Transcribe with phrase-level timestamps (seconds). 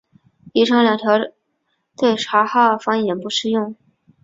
[0.53, 1.11] 以上两条
[1.95, 3.75] 对察哈尔方言不适用。